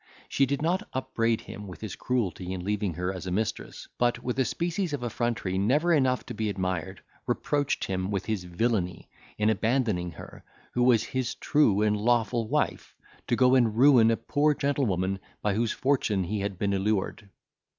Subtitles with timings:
[0.27, 4.17] She did not upbraid him with his cruelty in leaving her as a mistress, but,
[4.23, 9.11] with a species of effrontery never enough to be admired, reproached him with his villany,
[9.37, 10.43] in abandoning her,
[10.73, 12.95] who was his true and lawful wife,
[13.27, 17.29] to go and ruin a poor gentlewoman, by whose fortune he had been allured.